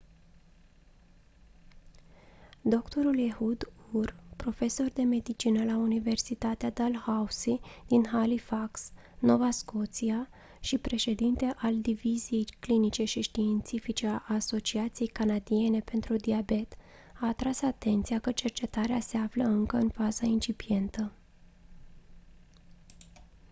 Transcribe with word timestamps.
dr 2.63 3.17
ehud 3.19 3.71
ur 3.91 4.15
profesor 4.35 4.89
de 4.89 5.01
medicină 5.01 5.63
la 5.63 5.75
universitatea 5.75 6.69
dalhousie 6.69 7.59
din 7.87 8.05
halifax 8.05 8.91
nova 9.19 9.51
scotia 9.51 10.27
și 10.59 10.77
președinte 10.77 11.53
al 11.57 11.81
diviziei 11.81 12.43
clinice 12.59 13.03
și 13.03 13.21
științifice 13.21 14.07
a 14.07 14.23
asociației 14.33 15.07
canadiene 15.07 15.79
pentru 15.79 16.15
diabet 16.15 16.73
a 17.19 17.27
atras 17.27 17.61
atenția 17.61 18.19
că 18.19 18.31
cercetarea 18.31 18.99
se 18.99 19.17
află 19.17 19.43
încă 19.43 19.77
în 19.77 19.89
fază 19.89 20.25
incipientă 20.25 21.11